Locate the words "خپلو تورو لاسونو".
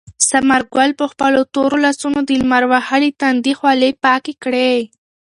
1.11-2.19